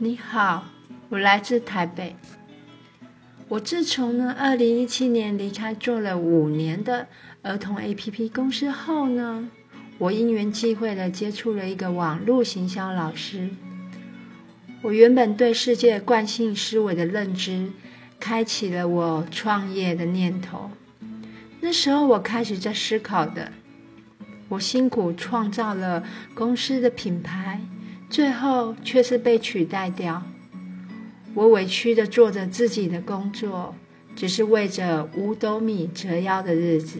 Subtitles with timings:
[0.00, 0.64] 你好，
[1.08, 2.14] 我来自台北。
[3.48, 7.08] 我自从呢，二零一七年离开做了五年的
[7.42, 9.50] 儿童 APP 公司后呢，
[9.98, 13.50] 我因缘际会的接触了一个网络行销老师。
[14.82, 17.72] 我原本对世界惯性思维的认知，
[18.20, 20.70] 开启了我创业的念头。
[21.60, 23.50] 那时候我开始在思考的，
[24.48, 26.04] 我辛苦创造了
[26.36, 27.60] 公司的品牌。
[28.10, 30.22] 最后却是被取代掉。
[31.34, 33.74] 我委屈的做着自己的工作，
[34.16, 36.98] 只是为着五斗米折腰的日子。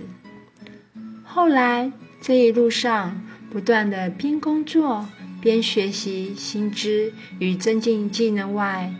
[1.24, 3.20] 后来这一路上，
[3.50, 5.08] 不断的边工作
[5.40, 8.92] 边学习新知与增进技能外，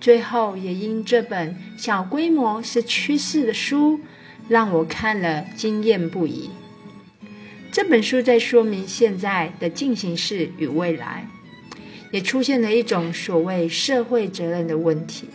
[0.00, 4.00] 最后也因这本小规模是趋势的书，
[4.48, 6.50] 让我看了惊艳不已。
[7.70, 11.28] 这本书在说明现在的进行式与未来。
[12.14, 15.28] 也出现了一种所谓社会责任的问题。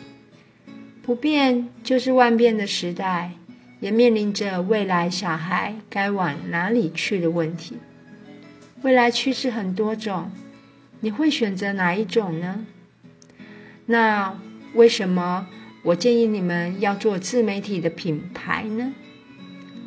[1.02, 3.34] 不变就是万变的时代，
[3.82, 7.76] 也面临着未来小孩该往哪里去的问题。
[8.82, 10.32] 未来趋势很多种，
[11.02, 12.66] 你会选择哪一种呢？
[13.88, 14.40] 那
[14.74, 15.50] 为什么
[15.84, 18.94] 我建议你们要做自媒体的品牌呢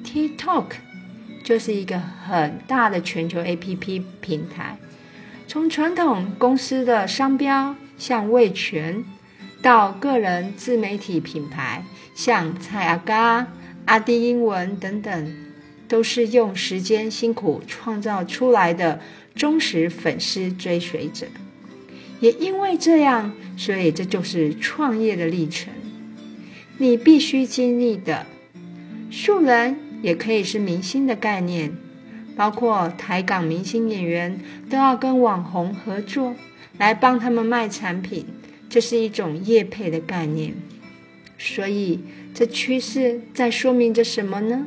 [0.04, 0.66] ？TikTok
[1.42, 4.76] 就是一个很大的全球 APP 平台。
[5.52, 9.04] 从传统公司的商标，像味全，
[9.60, 13.46] 到个人自媒体品牌，像蔡阿嘎、
[13.84, 15.36] 阿迪英文等等，
[15.86, 19.02] 都是用时间辛苦创造出来的
[19.34, 21.26] 忠实粉丝追随者。
[22.20, 25.70] 也因为这样，所以这就是创业的历程。
[26.78, 28.24] 你必须经历的，
[29.10, 31.76] 素人也可以是明星的概念。
[32.36, 36.34] 包括台港明星演员都要跟网红合作，
[36.78, 38.26] 来帮他们卖产品，
[38.68, 40.54] 这是一种业配的概念。
[41.38, 42.00] 所以，
[42.32, 44.66] 这趋势在说明着什么呢？